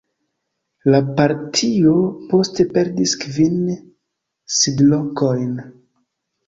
[0.93, 1.93] La partio
[2.33, 3.61] poste perdis kvin
[4.63, 5.55] sidlokojn.